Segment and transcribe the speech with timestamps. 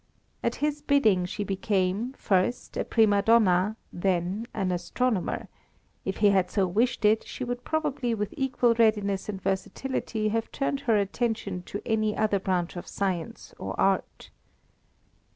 [0.41, 5.47] At his bidding she became, first, a prima donna, then an astronomer;
[6.05, 10.51] if he had so wished it, she would probably with equal readiness and versatility have
[10.51, 14.31] turned her attention to any other branch of science or art.